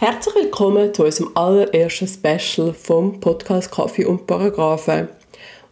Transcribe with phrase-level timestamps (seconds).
[0.00, 5.08] Herzlich willkommen zu unserem allerersten Special vom Podcast Kaffee und Paragraphen.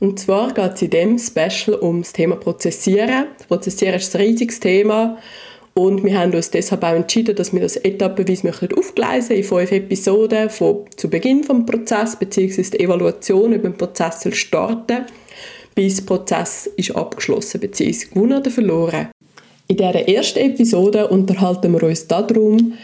[0.00, 3.28] Und zwar geht es in diesem Special um das Thema Prozessieren.
[3.48, 5.16] Prozessieren ist ein riesiges Thema
[5.72, 10.50] und wir haben uns deshalb auch entschieden, dass wir das etappenweise aufgleisen in fünf Episoden
[10.50, 12.62] von zu Beginn des Prozesses bzw.
[12.64, 15.06] die Evaluation über den Prozess soll starten
[15.74, 18.08] bis der Prozess ist abgeschlossen bzw.
[18.12, 19.08] gewonnen oder verloren.
[19.68, 22.74] In dieser ersten Episode unterhalten wir uns darum,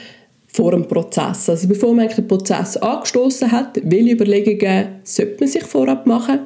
[0.54, 1.48] vor dem Prozess.
[1.48, 6.40] Also bevor man den Prozess angestoßen hat, welche Überlegungen sollte man sich vorab machen,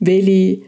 [0.00, 0.62] welche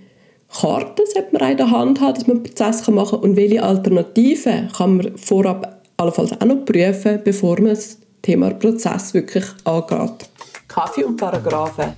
[0.53, 3.63] Karten sollte man in der Hand haben, dass man einen Prozess machen kann und welche
[3.63, 10.29] Alternativen kann man vorab allenfalls auch noch prüfen, bevor man das Thema Prozess wirklich angeht.
[10.69, 11.93] Kaffee und Paragraphen.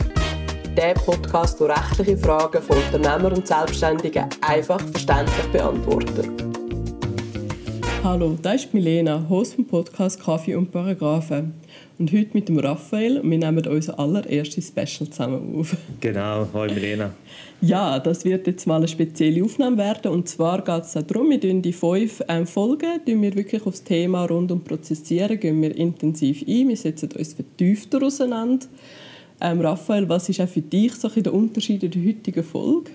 [0.76, 6.55] Der Podcast, der rechtliche Fragen von Unternehmern und Selbstständigen einfach verständlich beantwortet.
[8.08, 11.54] Hallo, das ist Milena, Host vom Podcast Kaffee und Paragraphen.
[11.98, 15.76] Und heute mit dem Raphael und wir nehmen unser allererstes Special zusammen auf.
[16.00, 17.10] Genau, hallo Milena.
[17.60, 20.12] Ja, das wird jetzt mal eine spezielle Aufnahme werden.
[20.12, 24.24] Und zwar geht es darum, wir die fünf ähm, Folgen wir wirklich auf das Thema
[24.26, 26.68] rund um Prozessieren gehen wir intensiv ein.
[26.68, 28.66] Wir setzen uns vertiefter auseinander.
[29.40, 32.92] Ähm, Raphael, was ist auch für dich so der Unterschied in der heutigen Folge?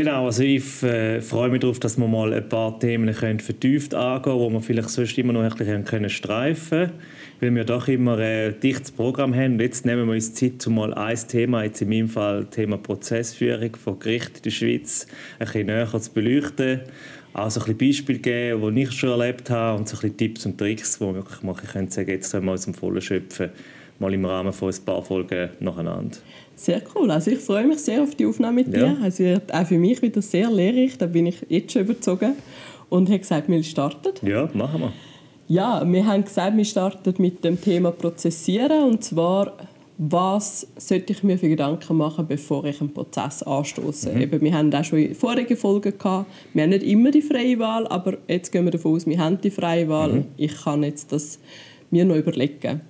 [0.00, 3.94] Genau, also ich äh, freue mich darauf, dass wir mal ein paar Themen können vertieft
[3.94, 6.92] angehen können, die wir vielleicht sonst immer noch ein können streifen
[7.38, 9.60] weil wir doch immer ein dichtes Programm haben.
[9.60, 13.76] Jetzt nehmen wir uns Zeit, um mal ein Thema, jetzt in meinem Fall Thema Prozessführung
[13.76, 15.06] von Gericht in der Schweiz,
[15.38, 16.80] ein bisschen näher zu beleuchten.
[17.34, 20.16] Auch so ein bisschen Beispiele geben, die ich schon erlebt habe und so ein bisschen
[20.16, 23.02] Tipps und Tricks, die wir wirklich machen können, sagen, jetzt können wir aus dem Vollen
[23.02, 23.50] schöpfen,
[24.00, 26.16] mal im Rahmen von ein paar Folgen nacheinander.
[26.56, 27.10] Sehr cool.
[27.10, 28.96] Also ich freue mich sehr auf die Aufnahme mit dir.
[29.06, 30.98] Es wird auch für mich wieder sehr lehrreich.
[30.98, 32.34] Da bin ich jetzt schon überzogen.
[32.88, 34.26] Und habe gesagt, wir starten.
[34.26, 34.92] Ja, machen wir.
[35.46, 38.84] Ja, wir haben gesagt, wir starten mit dem Thema Prozessieren.
[38.84, 39.52] Und zwar,
[39.98, 44.12] was sollte ich mir für Gedanken machen, bevor ich einen Prozess anstoße?
[44.12, 44.20] Mhm.
[44.20, 47.58] Eben, wir haben auch schon in vorigen Folgen gehabt, wir haben nicht immer die freie
[47.58, 50.12] Wahl, aber jetzt gehen wir davon aus, wir haben die freie Wahl.
[50.12, 50.24] Mhm.
[50.36, 51.38] Ich kann jetzt das
[51.90, 52.80] mir noch überlegen.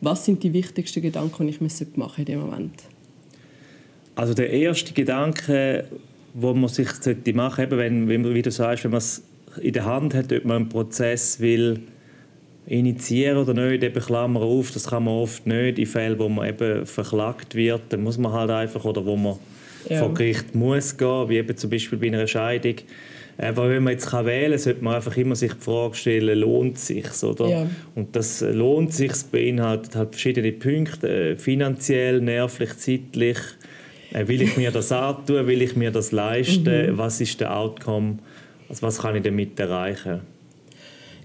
[0.00, 2.82] Was sind die wichtigsten Gedanken, die ich mir machen in dem Moment?
[4.14, 5.84] Also der erste Gedanke,
[6.34, 6.88] wo man sich
[7.34, 9.22] machen sollte, wenn, wenn, wie du sagst, wenn man es
[9.60, 11.80] in der Hand hat, ob man einen Prozess will
[12.66, 15.78] initiieren oder nicht, eben Klammer auf, das kann man oft nicht.
[15.78, 19.38] In Fällen, wo man eben verklagt wird, dann muss man halt einfach, oder wo man
[19.88, 19.98] ja.
[19.98, 22.76] vor Gericht muss gehen, wie eben zum Beispiel bei einer Scheidung.
[23.42, 26.38] Aber wenn man jetzt kann wählen kann, sollte man einfach immer sich die Frage stellen,
[26.40, 27.48] lohnt es sich oder?
[27.48, 27.66] Ja.
[27.94, 33.38] Und das lohnt sich beinhaltet halt verschiedene Punkte, äh, finanziell, nervlich, zeitlich,
[34.12, 35.46] äh, will ich mir das antun?
[35.46, 36.92] Will ich mir das leisten?
[36.92, 36.98] Mhm.
[36.98, 38.18] Was ist der Outcome?
[38.68, 40.20] Also was kann ich damit erreichen?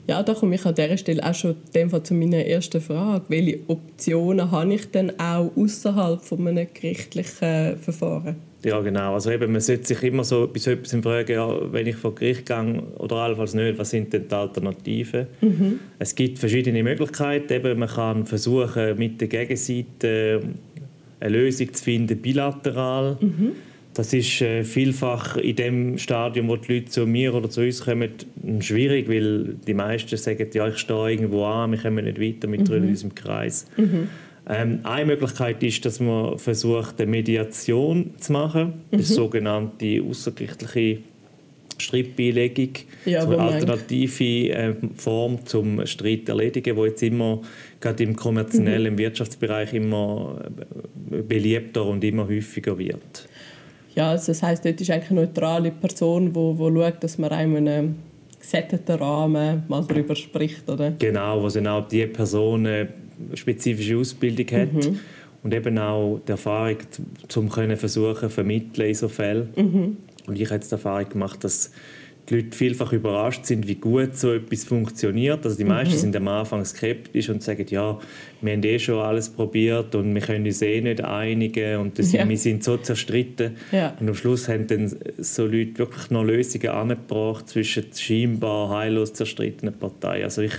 [0.07, 1.55] Ja, da komme ich an dieser Stelle auch schon
[2.03, 3.25] zu meiner ersten Frage.
[3.27, 8.35] Welche Optionen habe ich denn auch außerhalb von einem gerichtlichen Verfahren?
[8.65, 9.13] Ja, genau.
[9.13, 12.47] Also eben, man sollte sich immer so bis etwas fragen, ja, wenn ich vor Gericht
[12.47, 15.27] gehe oder allenfalls nicht, was sind denn die Alternativen?
[15.39, 15.79] Mhm.
[15.99, 17.53] Es gibt verschiedene Möglichkeiten.
[17.53, 20.41] Eben, man kann versuchen, mit der Gegenseite
[21.19, 23.17] eine Lösung zu finden, bilateral.
[23.21, 23.51] Mhm.
[23.93, 27.85] Das ist äh, vielfach in dem Stadium, wo die Leute zu mir oder zu uns
[27.85, 28.09] kommen,
[28.61, 32.83] schwierig, weil die meisten sagen, ja, ich stehe irgendwo an, wir kommen nicht weiter, drehen
[32.83, 32.89] mhm.
[32.89, 33.67] uns im Kreis.
[33.77, 34.07] Mhm.
[34.47, 38.97] Ähm, eine Möglichkeit ist, dass man versucht, eine Mediation zu machen, mhm.
[38.97, 40.99] die sogenannte außergerichtliche
[41.77, 42.69] Streitbeilegung,
[43.05, 47.41] ja, so eine alternative äh, Form zum Streit erledigen, wo jetzt immer
[47.81, 48.97] gerade im kommerziellen, mhm.
[48.97, 50.39] Wirtschaftsbereich immer
[51.11, 53.27] äh, beliebter und immer häufiger wird.
[53.95, 57.17] Ja, also das heißt, dort ist eigentlich eine neutrale Person, die wo, wo schaut, dass
[57.17, 57.95] man einem einen
[58.39, 60.91] gesetteten Rahmen mal darüber spricht, oder?
[60.99, 62.89] Genau, wo auch die Person eine
[63.33, 64.99] spezifische Ausbildung hat mhm.
[65.43, 66.77] und eben auch die Erfahrung
[67.27, 69.49] zum können versuchen vermitteln in so Fällen.
[69.55, 69.97] Mhm.
[70.27, 71.71] Und ich habe jetzt die Erfahrung gemacht, dass
[72.29, 75.45] die Leute vielfach überrascht sind, wie gut so etwas funktioniert.
[75.45, 75.99] Also die meisten mhm.
[75.99, 77.99] sind am Anfang skeptisch und sagen, ja,
[78.41, 82.11] wir haben eh schon alles probiert und wir können uns eh nicht einigen und das,
[82.11, 82.27] ja.
[82.27, 83.57] wir sind so zerstritten.
[83.71, 83.95] Ja.
[83.99, 89.77] Und am Schluss haben dann so Leute wirklich noch Lösungen angebracht zwischen scheinbar heillos zerstrittenen
[89.77, 90.23] Parteien.
[90.23, 90.53] Also ich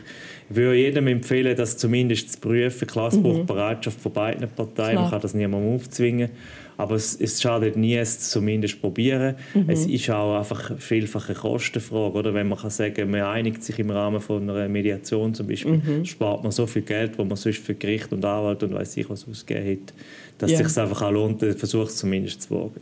[0.49, 4.03] würde jedem empfehlen, das zumindest zu prüfen, Klassbruchbereitschaft mhm.
[4.03, 4.93] von beiden Parteien.
[4.93, 5.03] Klar.
[5.03, 6.31] Man kann das niemandem aufzwingen.
[6.79, 9.37] Aber es, es schadet nie, es zumindest probieren.
[9.55, 9.71] Mhm.
[9.71, 12.19] Es ist auch einfach vielfach eine Kostenfrage.
[12.19, 12.35] Oder?
[12.35, 16.05] Wenn man kann sagen man einigt sich im Rahmen von einer Mediation zum Beispiel, mhm.
[16.05, 19.09] spart man so viel Geld, wo man sonst für Gericht und Anwalt und weiß ich
[19.09, 19.95] was ausgegeben hat,
[20.39, 20.61] dass ja.
[20.61, 22.81] es sich einfach auch lohnt, den Versuch zumindest zu wagen.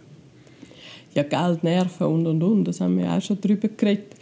[1.15, 4.17] Ja, Geld, Nerven und und und, das haben wir auch schon darüber geredet.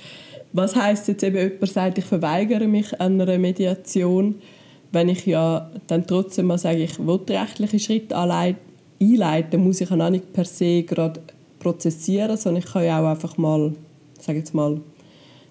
[0.53, 4.35] Was heißt jetzt eben, jemand sagt, ich verweigere mich einer Mediation.
[4.93, 8.17] wenn ich ja dann trotzdem mal sage, ich will rechtliche Schritte
[9.03, 11.21] einleiten, muss ich auch nicht per se gerade
[11.59, 13.73] prozessieren, sondern ich kann ja auch einfach mal,
[14.21, 14.81] sage jetzt mal,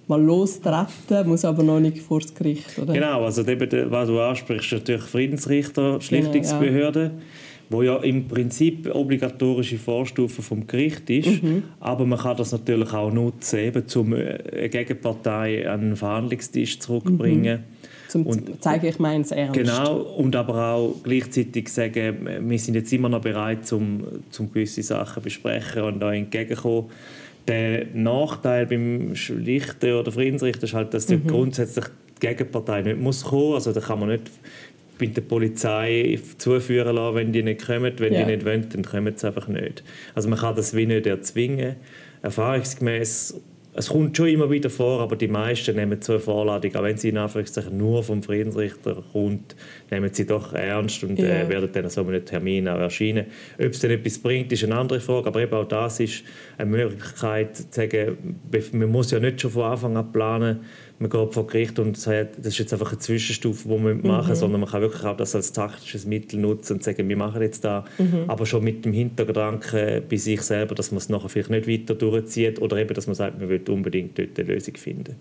[0.08, 2.78] mal lostreten, muss aber noch nicht vor das Gericht.
[2.78, 2.94] Oder?
[2.94, 7.10] Genau, also eben, was du ansprichst, natürlich Friedensrichter, Schlichtungsbehörde.
[7.10, 7.26] Genau, ja
[7.72, 11.64] wo ja im Prinzip obligatorische Vorstufe vom Gericht ist, mhm.
[11.80, 17.60] aber man kann das natürlich auch nutzen, eben, um eine Gegenpartei an den Verhandlungstisch zurückzubringen.
[17.60, 17.81] Mhm.
[18.12, 19.54] Zum und, zeigen, ich meine es ernst.
[19.54, 24.04] Genau, und aber auch gleichzeitig sagen, wir sind jetzt immer noch bereit, um,
[24.38, 26.90] um gewisse Sachen zu besprechen und da entgegenkommen.
[27.48, 31.26] Der Nachteil beim Schlichten oder Friedensrichter ist halt, dass mhm.
[31.26, 31.86] grundsätzlich
[32.18, 33.54] die Gegenpartei nicht muss kommen.
[33.54, 34.30] Also da kann man nicht
[35.00, 37.94] bei der Polizei zuführen lassen, wenn die nicht kommen.
[37.96, 38.26] Wenn ja.
[38.26, 39.86] die nicht wollen, dann kommen sie einfach nicht.
[40.16, 41.78] Also man kann das wie nicht erzwingen.
[42.24, 43.40] Erfahrungsgemäß
[43.74, 46.98] es kommt schon immer wieder vor, aber die meisten nehmen so eine Vorladung, auch wenn
[46.98, 49.56] sie in Anführungszeichen nur vom Friedensrichter kommt,
[49.90, 53.28] nehmen sie doch ernst und äh, werden dann so einem Termin auch erscheinen.
[53.58, 56.24] Ob es dann etwas bringt, ist eine andere Frage, aber eben auch das ist
[56.58, 58.18] eine Möglichkeit zu sagen,
[58.74, 60.60] man muss ja nicht schon von Anfang an planen,
[61.02, 64.30] man geht vor Gericht und sagt, das ist jetzt einfach eine Zwischenstufe, die wir machen,
[64.30, 64.36] mhm.
[64.36, 67.64] sondern man kann wirklich auch das als taktisches Mittel nutzen und sagen, wir machen jetzt
[67.64, 68.26] da, mhm.
[68.28, 71.96] aber schon mit dem Hintergedanken bei sich selber, dass man es nachher vielleicht nicht weiter
[71.96, 75.16] durchzieht oder eben, dass man sagt, man will unbedingt dort eine Lösung finden.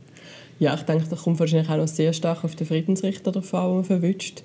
[0.59, 3.69] Ja, ich denke, das kommt wahrscheinlich auch noch sehr stark auf den Friedensrichter drauf an,
[3.69, 4.43] den man verwünscht,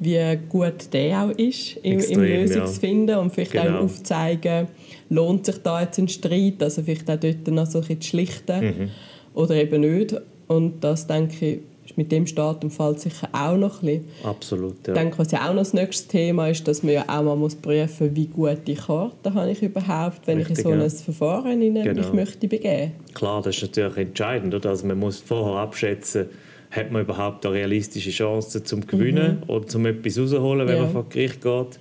[0.00, 3.18] wie gut der auch ist im, Extrem, im Lösungsfinden ja.
[3.18, 3.78] und vielleicht genau.
[3.78, 4.68] auch aufzeigen,
[5.08, 8.64] lohnt sich da jetzt ein Streit, also vielleicht auch dort noch so ein bisschen schlichten
[8.64, 8.90] mhm.
[9.32, 10.14] oder eben nicht.
[10.46, 14.04] Und das, denke ich, ist mit dem Staat und Fall sicher auch noch ein bisschen.
[14.24, 14.94] Absolut, ja.
[14.94, 17.36] Ich denke, was ja auch noch das nächste Thema ist, dass man ja auch mal
[17.36, 20.80] muss prüfen muss, wie gute Karten habe ich überhaupt, wenn Richtig, ich in so ein
[20.80, 20.88] ja.
[20.88, 22.00] Verfahren in genau.
[22.00, 24.54] mich möchte begeben Klar, das ist natürlich entscheidend.
[24.54, 24.70] Oder?
[24.70, 26.26] Also man muss vorher abschätzen,
[26.70, 29.50] hat man überhaupt eine realistische Chance zum Gewinnen mhm.
[29.50, 30.82] oder zum etwas rausholen, wenn ja.
[30.82, 31.78] man vor Gericht geht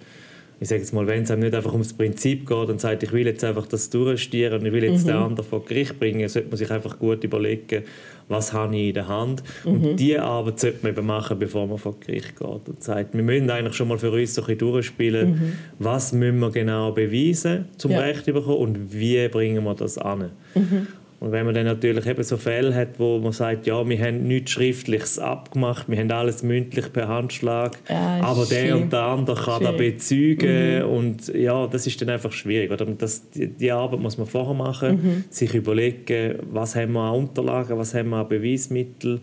[0.59, 3.11] ich sage jetzt mal, wenn es einem nicht einfach ums Prinzip geht und sagt, ich
[3.11, 5.07] will jetzt einfach das durchstieren und ich will jetzt mhm.
[5.07, 7.83] den anderen vor Gericht bringen, sollte man sich einfach gut überlegen,
[8.29, 9.43] was habe ich in der Hand.
[9.65, 9.71] Mhm.
[9.71, 13.23] Und diese Arbeit sollte man eben machen, bevor man vor Gericht geht und sagt, wir
[13.23, 15.53] müssen eigentlich schon mal für uns so ein bisschen durchspielen, mhm.
[15.79, 17.99] was müssen wir genau beweisen, zum ja.
[17.99, 20.31] Recht zu bekommen und wie bringen wir das an.
[20.55, 20.87] Mhm.
[21.23, 24.27] Und wenn man dann natürlich eben so Fälle hat, wo man sagt, ja, wir haben
[24.27, 28.73] nichts Schriftliches abgemacht, wir haben alles mündlich per Handschlag, ja, aber der schön.
[28.73, 30.89] und der andere kann da bezeugen mhm.
[30.89, 32.71] und ja, das ist dann einfach schwierig.
[32.71, 32.85] Oder?
[32.87, 35.23] Das, die, die Arbeit muss man vorher machen, mhm.
[35.29, 39.21] sich überlegen, was haben wir an Unterlagen, was haben wir an Beweismitteln,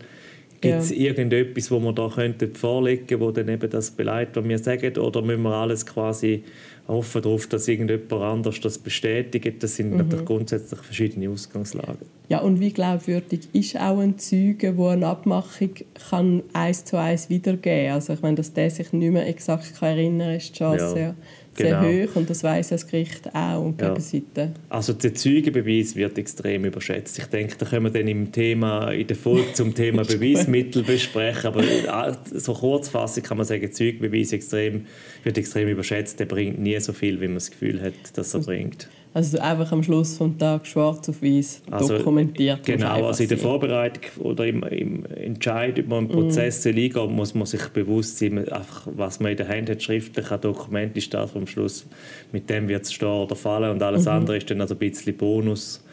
[0.59, 0.97] Gibt es ja.
[0.97, 5.21] irgendetwas, wo wir da könnten vorlegen wo dann eben das beleidigt, was wir sagen, oder
[5.23, 6.43] müssen wir alles quasi
[6.87, 9.61] hoffen darauf, dass irgendjemand anders das bestätigt.
[9.63, 9.97] Das sind mhm.
[9.97, 12.05] natürlich grundsätzlich verschiedene Ausgangslagen.
[12.29, 15.71] Ja, und wie glaubwürdig ist auch ein Zeuge, wo eine Abmachung
[16.09, 17.95] kann eins zu eins wiedergeben kann?
[17.95, 21.15] Also ich meine, dass der sich nicht mehr exakt erinnern kann, ist die Chance ja.
[21.57, 22.07] Sehr genau.
[22.11, 23.89] hoch und das weiß das Gericht auch und ja.
[23.89, 24.53] Gegenseite.
[24.69, 27.19] Also der Zeugenbeweis wird extrem überschätzt.
[27.19, 31.47] Ich denke, da können wir dann im Thema, in der Folge zum Thema Beweismittel besprechen,
[31.47, 34.85] aber so kurzfassend kann man sagen, Zeugenbeweis extrem,
[35.23, 36.19] wird extrem überschätzt.
[36.19, 38.87] Der bringt nie so viel, wie man das Gefühl hat, dass er bringt.
[39.13, 42.63] Also einfach am Schluss des Tages schwarz auf weiß also, dokumentiert.
[42.63, 46.69] Genau, also in der Vorbereitung oder im, im Entscheid, man einen Prozess mm.
[46.69, 50.39] eingehen muss man sich bewusst sein, einfach, was man in der Hand hat, schriftlich ein
[50.39, 51.85] Dokument ist das am Schluss,
[52.31, 54.11] mit dem wird es stehen oder fallen und alles mhm.
[54.11, 55.83] andere ist dann also ein bisschen Bonus.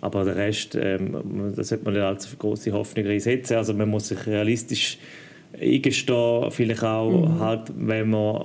[0.00, 1.16] Aber der Rest, ähm,
[1.56, 3.56] da sollte man nicht allzu große Hoffnung reinsetzen.
[3.56, 4.98] Also man muss sich realistisch
[5.60, 7.40] eingestehen, vielleicht auch mhm.
[7.40, 8.44] halt, wenn man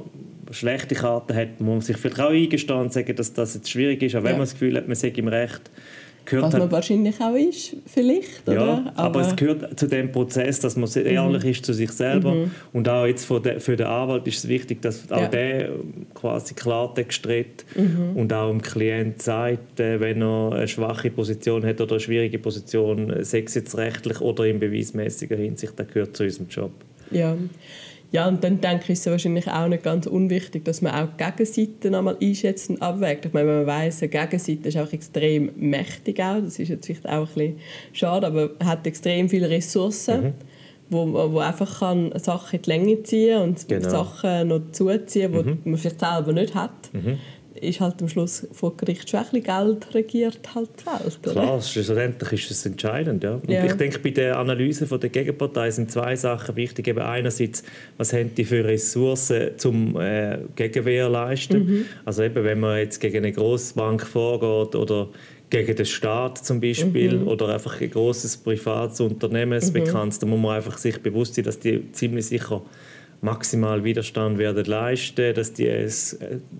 [0.52, 4.02] schlechte Karten hat, muss man sich vielleicht auch eingestehen und sagen, dass das jetzt schwierig
[4.02, 4.38] ist, auch wenn ja.
[4.38, 5.70] man das Gefühl hat, man sei im Recht.
[6.26, 8.48] Gehört Was man halt, wahrscheinlich auch ist, vielleicht.
[8.48, 8.94] Ja, oder?
[8.96, 11.06] Aber, aber, es gehört zu dem Prozess, dass man mhm.
[11.06, 12.34] ehrlich ist zu sich selber.
[12.34, 12.52] Mhm.
[12.72, 15.28] Und auch jetzt für den, für den Anwalt ist es wichtig, dass auch ja.
[15.28, 15.72] der
[16.14, 18.16] quasi Klartext redet mhm.
[18.16, 22.40] und auch dem Klient sagt, äh, wenn er eine schwache Position hat oder eine schwierige
[22.40, 26.72] Position, sei es jetzt rechtlich oder in beweismäßiger Hinsicht, das gehört zu unserem Job.
[27.12, 27.36] Ja.
[28.14, 31.08] Ja, und dann denke ich, ist es wahrscheinlich auch nicht ganz unwichtig, dass man auch
[31.18, 33.26] die Gegenseite einmal einschätzt und abwägt.
[33.26, 36.86] Ich meine, wenn man weiss, eine Gegenseite ist auch extrem mächtig auch, das ist jetzt
[36.86, 37.60] vielleicht auch ein bisschen
[37.92, 40.34] schade, aber hat extrem viele Ressourcen, mhm.
[40.92, 43.90] wo, wo einfach kann Sachen in die Länge ziehen und genau.
[43.90, 45.58] Sachen noch zuziehen, die mhm.
[45.64, 46.94] man vielleicht selber nicht hat.
[46.94, 47.18] Mhm
[47.60, 51.20] ist halt am Schluss vor Gericht schon ein bisschen Geld regiert halt die Welt.
[51.24, 51.32] Oder?
[51.32, 53.24] Klar, schlussendlich ist es entscheidend.
[53.24, 53.36] Ja.
[53.36, 53.66] Und ja.
[53.66, 56.88] ich denke, bei der Analyse von der Gegenpartei sind zwei Sachen wichtig.
[56.88, 57.64] Eben einerseits,
[57.98, 61.66] was haben die für Ressourcen zum äh, Gegenwehr leisten?
[61.66, 61.86] Mhm.
[62.06, 65.10] Also eben, wenn man jetzt gegen eine Grossbank vorgeht oder
[65.50, 67.28] gegen den Staat zum Beispiel mhm.
[67.28, 69.74] oder einfach ein großes privates Unternehmen, mhm.
[69.74, 72.64] bekanntes, da muss man einfach sich bewusst sein, dass die ziemlich sicher
[73.24, 75.90] maximal Widerstand werden leisten, dass die ein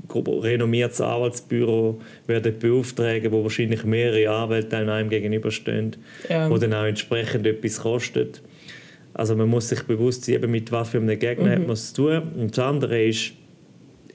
[0.10, 5.98] renommiertes Anwaltsbüro werden beauftragen, wo wahrscheinlich mehrere Anwälte einem gegenüberstehen,
[6.30, 6.50] ja.
[6.50, 8.42] wo dann auch entsprechend etwas kostet.
[9.14, 11.52] Also man muss sich bewusst sein, mit was für einem Gegner mhm.
[11.52, 12.22] hat man es zu tun.
[12.40, 13.34] Und das andere ist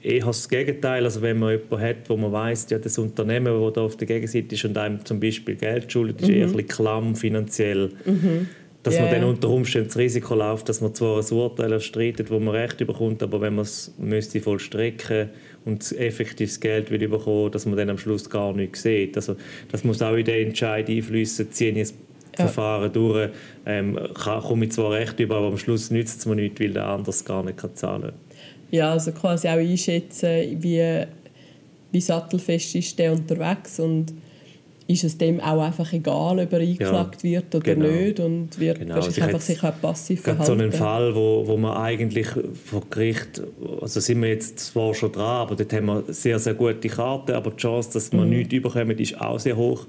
[0.01, 1.05] eher das Gegenteil.
[1.05, 4.07] Also wenn man jemanden hat, wo man weiß, ja, das Unternehmen, das da auf der
[4.07, 6.33] Gegenseite ist und einem zum Beispiel Geld schuldet, ist mhm.
[6.33, 7.91] eher ein bisschen klamm finanziell.
[8.05, 8.47] Mhm
[8.83, 9.03] dass yeah.
[9.03, 12.55] man dann unter Umständen das Risiko läuft, dass man zwar ein Urteil erstreitet, wo man
[12.55, 15.29] Recht bekommt, aber wenn man es müsste vollstrecken
[15.65, 19.17] und effektives Geld will bekommen, dass man dann am Schluss gar nichts sieht.
[19.17, 19.35] Also
[19.71, 21.93] das muss auch in den Entscheid einfließen, ziehe ich das
[22.37, 22.45] ja.
[22.45, 23.29] Verfahren durch,
[23.65, 26.85] ähm, komme ich zwar Recht über, aber am Schluss nützt es mir nichts, weil der
[26.85, 28.13] andere gar nicht zahlen kann.
[28.71, 31.03] Ja, also quasi auch einschätzen, wie,
[31.91, 34.13] wie sattelfest ist der unterwegs und
[34.89, 37.87] ist es dem auch einfach egal, ob er eingeklagt ja, wird oder genau.
[37.87, 38.95] nicht und wird genau.
[38.95, 40.45] also einfach sich auch passiv verhalten.
[40.45, 42.25] so einen Fall, wo, wo man eigentlich
[42.65, 43.39] vor Gericht,
[43.79, 47.33] also sind wir jetzt zwar schon dran, aber dort haben wir sehr, sehr gute Karten,
[47.33, 48.29] aber die Chance, dass wir mhm.
[48.29, 49.85] nichts überkommen, ist auch sehr hoch,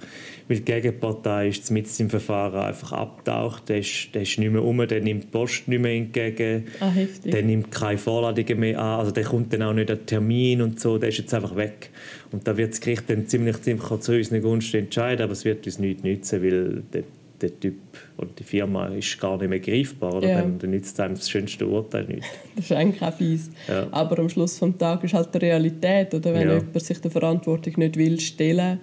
[0.50, 4.64] weil die Gegenpartei ist mit im Verfahren einfach abtaucht, der ist, der ist nicht mehr
[4.64, 6.90] um, der nimmt die Post nicht mehr entgegen, ah,
[7.24, 10.80] der nimmt keine Vorladungen mehr an, also der kommt dann auch nicht an Termin und
[10.80, 11.90] so, der ist jetzt einfach weg.
[12.32, 15.66] Und da wird das Gericht dann ziemlich, ziemlich zu unseren Gunsten entscheiden, aber es wird
[15.66, 17.04] uns nichts nützen, weil der,
[17.40, 17.78] der Typ
[18.18, 20.14] oder die Firma ist gar nicht mehr greifbar.
[20.14, 20.28] Oder?
[20.28, 20.40] Ja.
[20.40, 22.22] Dann, dann nützt einem das schönste Urteil nicht.
[22.56, 23.50] das ist eigentlich auch fies.
[23.68, 23.86] Ja.
[23.90, 26.14] Aber am Schluss des Tages ist halt die Realität.
[26.14, 26.34] Oder?
[26.34, 26.54] Wenn ja.
[26.58, 28.80] jemand sich der Verantwortung nicht will stellen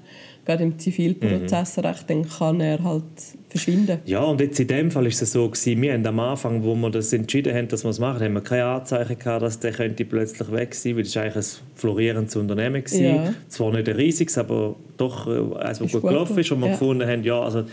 [0.47, 2.07] gerade im Zivilprozessrecht, mhm.
[2.07, 3.03] dann kann er halt
[3.49, 3.99] verschwinden.
[4.05, 6.73] Ja, und jetzt in dem Fall ist es so gewesen, wir haben am Anfang, wo
[6.73, 9.73] wir das entschieden haben, dass wir es machen, haben wir keine Anzeichen gehabt, dass der
[9.73, 12.99] könnte plötzlich weg sein, weil es eigentlich ein florierendes Unternehmen war.
[12.99, 13.33] Ja.
[13.49, 16.71] Zwar nicht ein riesiges, aber doch äh, eines, das gut gelaufen ist und wir ja.
[16.71, 17.65] gefunden haben, ja, also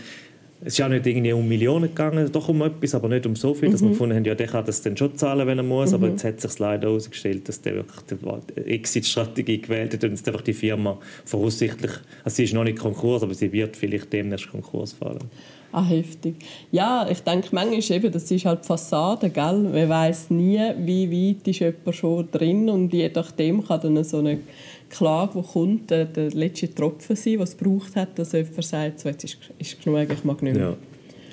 [0.61, 3.53] es ist auch nicht irgendwie um Millionen gegangen, doch um etwas, aber nicht um so
[3.53, 3.85] viel, dass mhm.
[3.85, 5.95] wir gefunden haben, ja, der kann das dann schon zahlen, wenn er muss, mhm.
[5.95, 8.19] aber jetzt hat sich leider herausgestellt, dass der wirklich
[8.55, 11.91] die Exit-Strategie gewählt hat und jetzt einfach die Firma voraussichtlich,
[12.23, 15.29] also sie ist noch nicht Konkurs, aber sie wird vielleicht demnächst Konkurs fallen.
[15.75, 16.35] Ah, heftig.
[16.71, 19.57] Ja, ich denke, manchmal ist eben, das ist halt die Fassade, gell?
[19.57, 24.19] Man weiß nie, wie weit ist jemand schon drin und je nachdem kann dann so
[24.19, 24.39] eine
[24.89, 28.99] Klage, die kommt, der, der letzte Tropfen sein, was es braucht hat, dass jemand sagt,
[28.99, 30.69] so, jetzt ist, ist genug, ich mag nicht mehr.
[30.69, 30.77] Ja.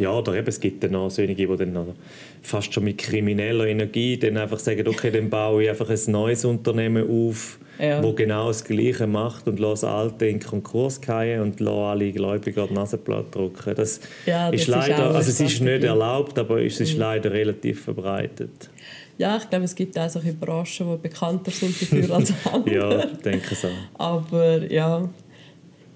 [0.02, 1.94] Ja, oder eben, es gibt dann auch solche, die dann
[2.42, 6.44] fast schon mit krimineller Energie dann einfach sagen, okay, dann baue ich einfach ein neues
[6.44, 8.02] Unternehmen auf, ja.
[8.02, 12.66] wo genau das Gleiche macht und lasse alte in Konkurs fallen und lasse alle Gläubiger
[12.66, 13.76] die Nasenblatt drucken.
[13.76, 17.00] Das, ja, das ist leider, ist also es ist nicht erlaubt, aber es ist mhm.
[17.00, 18.70] leider relativ verbreitet.
[19.18, 22.74] Ja, ich glaube, es gibt auch solche Branchen, die bekannter sind dafür als andere.
[22.74, 23.68] ja, ich denke so.
[23.94, 25.08] Aber ja,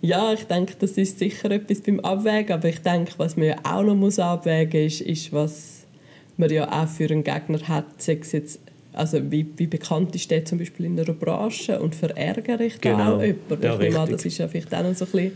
[0.02, 3.56] ja, ich denke, das ist sicher etwas beim Abwägen, aber ich denke, was man ja
[3.64, 5.86] auch noch muss abwägen muss, ist, ist, was
[6.36, 8.60] man ja auch für einen Gegner hat, sei es jetzt
[8.96, 12.92] also wie, wie bekannt ist der zum Beispiel in einer Branche und verärgere ich da
[12.92, 13.16] genau.
[13.16, 13.62] auch jemanden?
[13.62, 15.32] Ja, ich nehme an, das ist ja vielleicht auch noch so ein bisschen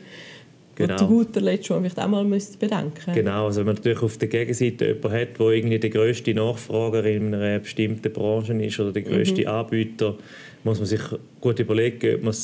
[0.76, 0.96] Genau.
[0.96, 4.16] zu guter Letzt schon vielleicht auch mal müsst bedenken Genau, also wenn man natürlich auf
[4.16, 8.92] der Gegenseite jemanden hat, der irgendwie der grösste Nachfrager in einer bestimmten Branche ist oder
[8.92, 9.48] der grösste mhm.
[9.48, 10.16] Anbieter,
[10.64, 11.00] muss man sich
[11.40, 12.34] gut überlegen, ob man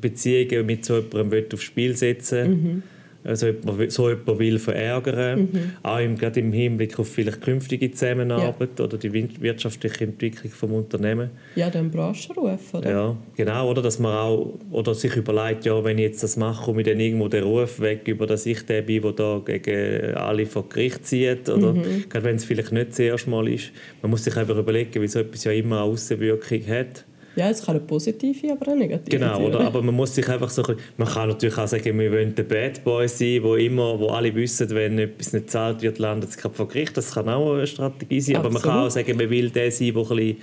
[0.00, 2.54] Beziehungen mit so jemandem aufs Spiel setzen will.
[2.54, 2.82] Mhm
[3.26, 3.48] also
[3.88, 5.72] so jemand will verärgern, mhm.
[5.82, 8.84] auch im, gerade im Hinblick auf vielleicht künftige Zusammenarbeit ja.
[8.84, 11.30] oder die wirtschaftliche Entwicklung des Unternehmens.
[11.56, 12.90] Ja, den Branchenruf, oder?
[12.90, 16.64] Ja, genau, oder dass man auch oder sich überlegt, ja, wenn ich jetzt das mache,
[16.64, 20.14] komme ich dann irgendwo den Ruf weg, über dass ich der bin, der da gegen
[20.14, 22.04] alle vor Gericht zieht, oder mhm.
[22.08, 23.72] gerade wenn es vielleicht nicht das erste Mal ist.
[24.02, 27.04] Man muss sich einfach überlegen, wie so etwas ja immer eine Außenwirkung hat.
[27.36, 29.60] Ja, es kann eine positive, aber eine negative Genau, oder?
[29.60, 30.62] aber man muss sich einfach so...
[30.96, 34.34] Man kann natürlich auch sagen, wir wollen der Bad Boy sein, wo immer, wo alle
[34.34, 36.96] wissen, wenn etwas nicht zahlt wird, landet es gerade vor Gericht.
[36.96, 38.36] Das kann auch eine Strategie sein.
[38.36, 38.56] Absolut.
[38.56, 40.36] Aber man kann auch sagen, man will der sein, der ein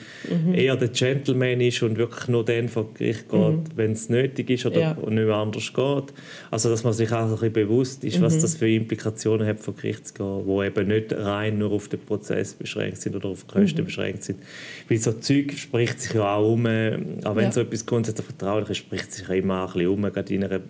[0.46, 0.54] mhm.
[0.54, 3.64] eher der Gentleman ist und wirklich nur dann vor Gericht geht, mhm.
[3.76, 4.94] wenn es nötig ist oder ja.
[4.94, 6.14] nicht mehr anders geht.
[6.52, 8.24] Also, dass man sich auch ein bisschen bewusst ist, mhm.
[8.24, 11.88] was das für Implikationen hat, vor Gericht zu gehen, die eben nicht rein nur auf
[11.88, 13.86] den Prozess beschränkt sind oder auf die Kosten mhm.
[13.86, 14.40] beschränkt sind.
[14.88, 16.83] Weil so Zeug spricht sich ja auch um äh,
[17.24, 17.52] auch wenn ja.
[17.52, 20.62] so etwas grundsätzlich vertraulich ist, spricht sich ja immer ein bisschen um, gerade in einer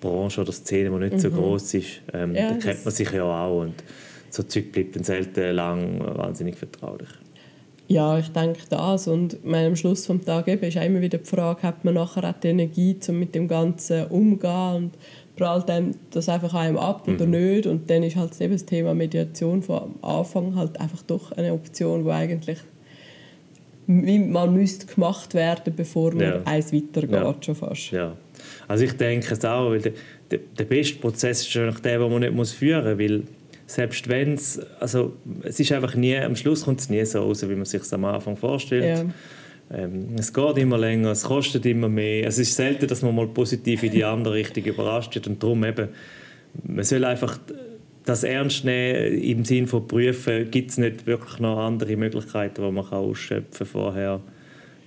[0.00, 1.18] Branche oder Szene, die nicht mhm.
[1.18, 2.02] so groß ist.
[2.12, 3.74] Ähm, ja, da kennt man sich ja auch und
[4.30, 7.08] so Zeug bleibt dann selten lang wahnsinnig vertraulich.
[7.88, 9.06] Ja, ich denke das.
[9.06, 12.28] Und meine, am Schluss des Tages eben ist immer wieder die Frage, hat man nachher
[12.28, 14.90] auch die Energie, um mit dem Ganzen umzugehen und
[15.36, 17.32] prallt einem das einfach einem ab oder mhm.
[17.32, 17.66] nicht.
[17.66, 22.04] Und dann ist halt eben das Thema Mediation von Anfang halt einfach doch eine Option,
[22.04, 22.58] die eigentlich
[23.86, 26.42] wie man müsste gemacht werden, bevor man ja.
[26.44, 27.34] eins weitergeht, ja.
[27.40, 27.90] schon fast.
[27.92, 28.16] Ja.
[28.68, 29.92] Also ich denke es auch, weil der,
[30.30, 33.22] der, der beste Prozess ist eigentlich der, den man nicht muss führen muss, weil
[33.66, 37.48] selbst wenn es, also es ist einfach nie, am Schluss kommt es nie so raus,
[37.48, 38.98] wie man sich am Anfang vorstellt.
[38.98, 39.04] Ja.
[39.78, 42.26] Ähm, es geht immer länger, es kostet immer mehr.
[42.26, 45.64] Es ist selten, dass man mal positiv in die andere Richtung überrascht wird und darum
[45.64, 45.88] eben,
[46.62, 47.38] man soll einfach
[48.06, 52.72] das ernst nehmen im Sinne von prüfen, gibt es nicht wirklich noch andere Möglichkeiten, die
[52.72, 54.20] man kann ausschöpfen vorher,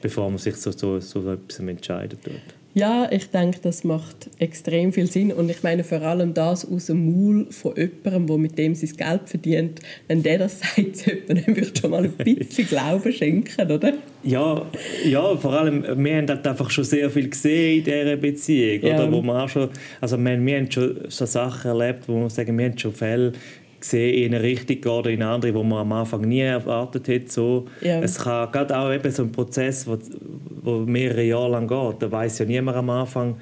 [0.02, 2.42] bevor man sich so, so, so etwas entscheiden tut.
[2.74, 5.34] Ja, ich denke, das macht extrem viel Sinn.
[5.34, 8.96] Und ich meine vor allem das aus dem Maul von jemandem, der mit dem sein
[8.96, 9.80] Geld verdient.
[10.08, 13.94] Wenn der das sagt, sollte man vielleicht schon mal ein bisschen Glauben schenken, oder?
[14.24, 14.66] Ja,
[15.06, 18.82] ja, vor allem, wir haben halt einfach schon sehr viel gesehen in dieser Beziehung.
[18.86, 18.96] Ja.
[18.96, 19.12] Oder?
[19.12, 19.70] Wo man auch schon,
[20.02, 23.32] also wir, wir haben schon so Sachen erlebt, wo wir sagen, wir haben schon Fälle
[23.80, 27.32] gesehen in eine Richtung oder in eine andere, wo man am Anfang nie erwartet hätte.
[27.32, 27.66] So.
[27.82, 28.02] Ja.
[28.02, 32.02] Es kann gerade auch eben so ein Prozess, wo mehrere Jahre lang geht.
[32.02, 33.38] Da weiß ja niemand am Anfang,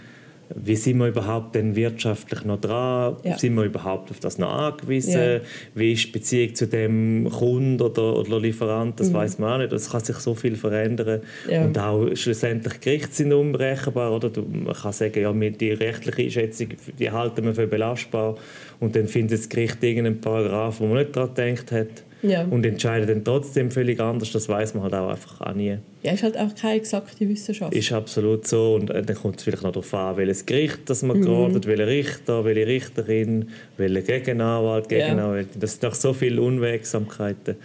[0.55, 3.17] wie sind wir überhaupt denn wirtschaftlich noch dran?
[3.23, 3.37] Ja.
[3.37, 5.13] Sind wir überhaupt auf das noch angewiesen?
[5.13, 5.39] Ja.
[5.75, 8.99] Wie ist die Beziehung zu dem Kunden oder, oder Lieferant?
[8.99, 9.13] Das mhm.
[9.13, 9.73] weiß man auch nicht.
[9.73, 11.21] Es kann sich so viel verändern.
[11.49, 11.65] Ja.
[11.65, 14.13] Und auch schlussendlich Gerichte sind unberechenbar.
[14.13, 14.31] Oder?
[14.41, 18.35] man kann sagen, ja, die rechtliche Einschätzung die halten wir für belastbar.
[18.79, 22.43] Und dann findet das Gericht irgendeinen Paragraph, wo man nicht daran gedacht hat ja.
[22.43, 24.31] und entscheidet dann trotzdem völlig anders.
[24.31, 25.77] Das weiß man halt auch einfach auch nie.
[26.03, 27.73] Ja, ist halt auch keine exakte Wissenschaft.
[27.73, 28.75] Ist absolut so.
[28.75, 31.23] Und äh, dann kommt es vielleicht noch darauf an, welches Gericht das man mhm.
[31.23, 35.49] geratet, welcher Richter, welche Richterin, welcher Gegenanwalt, Gegenanwalt.
[35.53, 35.59] Ja.
[35.59, 37.55] Das sind doch so viele Unwegsamkeiten.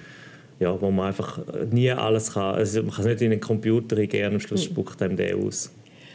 [0.60, 1.40] Ja, wo man einfach
[1.72, 2.54] nie alles kann.
[2.54, 4.72] Also man kann es nicht in einen Computer eingeben, am Schluss mhm.
[4.72, 5.72] spuckt einem der aus,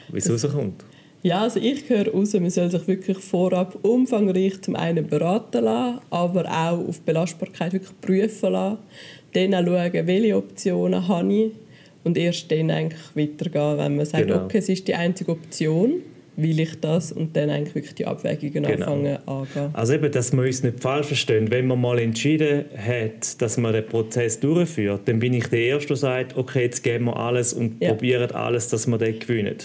[0.09, 0.85] wie es rauskommt.
[1.27, 5.99] Ja, also ich höre raus, man soll sich wirklich vorab umfangreich zum einen beraten lassen,
[6.09, 8.77] aber auch auf Belastbarkeit wirklich prüfen lassen.
[9.33, 11.51] Dann auch schauen, welche Optionen habe ich
[12.05, 14.45] und erst dann eigentlich weitergehen, wenn man sagt, genau.
[14.45, 15.95] okay, es ist die einzige Option
[16.37, 18.93] will ich das und dann eigentlich wirklich die Abwägungen genau.
[18.93, 19.69] anfangen angehen.
[19.73, 21.49] Also eben, dass wir uns nicht falsch verstehen.
[21.49, 25.87] Wenn man mal entschieden hat, dass man den Prozess durchführt, dann bin ich der Erste,
[25.89, 27.89] der sagt, okay, jetzt geben wir alles und ja.
[27.89, 29.57] probieren alles, dass wir den gewinnen.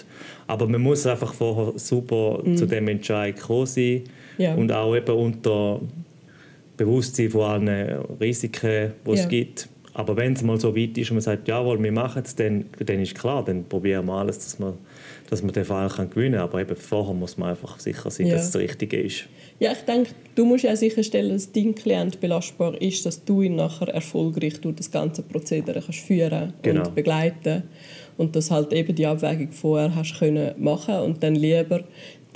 [0.46, 2.56] Aber man muss einfach vorher super mhm.
[2.56, 4.04] zu dem Entscheid kommen sein
[4.38, 4.54] ja.
[4.54, 5.78] und auch eben unter
[6.78, 9.28] Bewusstsein von allen Risiken, die es ja.
[9.28, 9.68] gibt.
[9.92, 12.64] Aber wenn es mal so weit ist und man sagt, jawohl, wir machen es, dann,
[12.78, 14.72] dann ist klar, dann probieren wir alles, dass wir
[15.32, 16.42] dass man den Fall kann gewinnen kann.
[16.42, 18.34] Aber eben vorher muss man einfach sicher sein, ja.
[18.34, 19.24] dass es das Richtige ist.
[19.58, 23.56] Ja, ich denke, du musst ja sicherstellen, dass dein Klient belastbar ist, dass du ihn
[23.56, 26.86] nachher erfolgreich durch das ganze Prozedere kannst führen genau.
[26.86, 27.62] und begleiten
[28.18, 31.82] und dass halt eben die Abwägung vorher hast können machen und dann lieber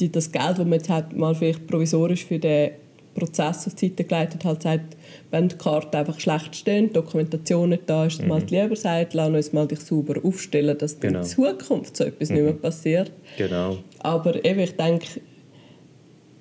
[0.01, 2.71] die, das Geld, das man jetzt hat, mal vielleicht provisorisch für den
[3.17, 4.97] Prozess auf die Seite geleitet halt sagt,
[5.31, 8.33] wenn die Karten einfach schlecht stehen, die Dokumentation nicht da ist, mhm.
[8.33, 11.21] halt lieber sagt, lass uns mal dich sauber aufstellen, dass genau.
[11.21, 12.35] in Zukunft so etwas mhm.
[12.37, 12.61] nicht mehr mhm.
[12.61, 13.13] passiert.
[13.37, 13.79] Genau.
[14.01, 15.07] Aber eben, ich denke,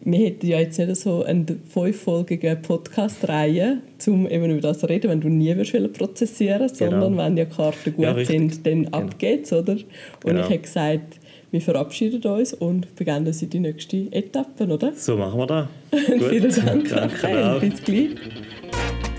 [0.07, 5.09] wir hätten ja jetzt nicht so eine fünffolgige Podcast-Reihe, um eben über das zu reden,
[5.09, 7.01] wenn du nie willst prozessieren genau.
[7.01, 8.97] sondern wenn die Karten gut ja, sind, dann genau.
[8.99, 9.73] abgeht's, oder?
[9.73, 9.83] Und
[10.23, 10.41] genau.
[10.41, 11.19] ich habe gesagt,
[11.55, 14.91] wir verabschieden uns und beginnen in die nächste Etappe, oder?
[14.93, 15.67] So machen wir das.
[16.29, 16.89] Vielen Dank.
[16.89, 18.09] Danke, Bis gleich.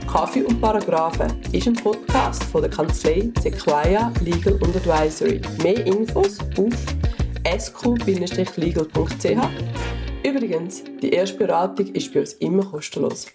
[0.07, 5.40] Kaffee und Paragraphen ist ein Podcast von der Kanzlei Sequoia Legal und Advisory.
[5.62, 6.75] Mehr Infos auf
[7.59, 9.38] sq-legal.ch.
[10.22, 13.29] Übrigens, die erste Beratung ist bei uns immer kostenlos.